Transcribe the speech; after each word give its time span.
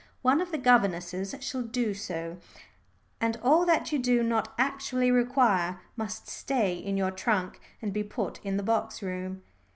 One 0.23 0.41
of 0.41 0.49
the 0.51 0.57
governesses 0.57 1.35
shall 1.41 1.61
do 1.61 1.93
so, 1.93 2.39
and 3.19 3.37
all 3.43 3.67
that 3.67 3.91
you 3.91 3.99
do 3.99 4.23
not 4.23 4.51
actually 4.57 5.11
require 5.11 5.79
must 5.95 6.27
stay 6.27 6.73
in 6.73 6.97
your 6.97 7.11
trunk 7.11 7.59
and 7.83 7.93
be 7.93 8.03
put 8.03 8.43
in 8.43 8.57
the 8.57 8.63
box 8.63 9.03
room." 9.03 9.43